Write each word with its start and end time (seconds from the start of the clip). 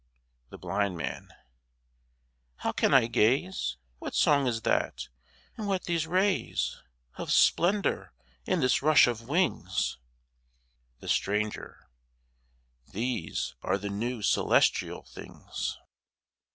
THE 0.49 0.57
BLIND 0.57 0.97
MAN 0.97 1.29
How 2.55 2.71
can 2.71 2.91
I 2.91 3.05
gaze? 3.05 3.77
What 3.99 4.15
song 4.15 4.47
is 4.47 4.61
that, 4.63 5.09
and 5.55 5.67
what 5.67 5.83
these 5.83 6.07
rays 6.07 6.81
Of 7.19 7.31
splendour 7.31 8.11
and 8.47 8.63
this 8.63 8.81
rush 8.81 9.05
of 9.05 9.29
wings? 9.29 9.99
THE 11.01 11.07
STRANGER 11.07 11.87
These 12.91 13.53
are 13.61 13.77
the 13.77 13.89
new 13.89 14.23
celestial 14.23 15.03
things. 15.03 15.77